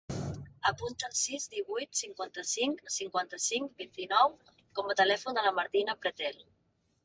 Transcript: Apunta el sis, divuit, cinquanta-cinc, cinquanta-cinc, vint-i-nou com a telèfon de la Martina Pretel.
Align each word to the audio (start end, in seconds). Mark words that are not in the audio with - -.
Apunta 0.69 1.09
el 1.09 1.11
sis, 1.19 1.45
divuit, 1.51 1.91
cinquanta-cinc, 1.99 2.81
cinquanta-cinc, 2.95 3.77
vint-i-nou 3.85 4.35
com 4.81 4.91
a 4.95 4.99
telèfon 5.05 5.41
de 5.41 5.49
la 5.49 5.57
Martina 5.63 6.01
Pretel. 6.05 6.45